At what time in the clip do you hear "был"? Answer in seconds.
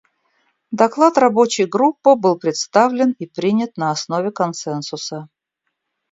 2.15-2.39